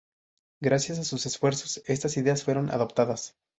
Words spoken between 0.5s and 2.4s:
Gracias a sus esfuerzos estas